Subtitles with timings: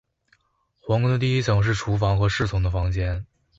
[0.79, 3.23] 皇宫的第一层是厨房和侍从的房间。